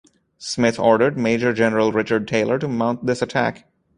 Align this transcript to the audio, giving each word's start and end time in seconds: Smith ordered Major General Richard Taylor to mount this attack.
Smith 0.39 0.79
ordered 0.79 1.15
Major 1.15 1.53
General 1.53 1.91
Richard 1.91 2.27
Taylor 2.27 2.57
to 2.57 2.67
mount 2.67 3.05
this 3.05 3.21
attack. 3.21 3.67